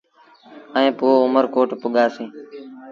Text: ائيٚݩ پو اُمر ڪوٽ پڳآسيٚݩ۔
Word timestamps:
ائيٚݩ 0.77 0.95
پو 0.99 1.07
اُمر 1.25 1.45
ڪوٽ 1.55 1.69
پڳآسيٚݩ۔ 1.81 2.31